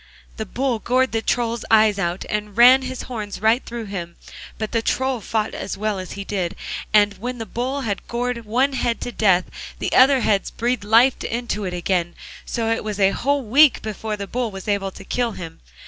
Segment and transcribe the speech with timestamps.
[0.37, 4.15] The Bull gored the Troll's eyes out and ran his horns right through him,
[4.57, 6.55] but the Troll fought as well as he did,
[6.91, 9.45] and when the Bull had gored one head to death
[9.77, 12.15] the other heads breathed life into it again,
[12.47, 15.59] so it was a whole week before the Bull was able to kill him.